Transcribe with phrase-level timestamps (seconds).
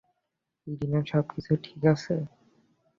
[0.67, 2.15] Irina সবকিছু ঠিক আছে?